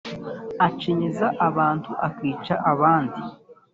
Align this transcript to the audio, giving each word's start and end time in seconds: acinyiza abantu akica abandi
acinyiza 0.67 1.27
abantu 1.47 1.91
akica 2.07 2.55
abandi 2.71 3.21